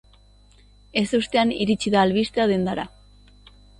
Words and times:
Ezustean 1.01 1.51
iritsi 1.65 1.93
da 1.97 2.01
albistea 2.07 2.49
dendara. 2.53 2.87